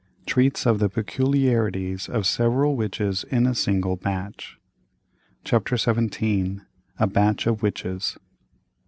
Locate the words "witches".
2.75-3.23, 7.61-8.17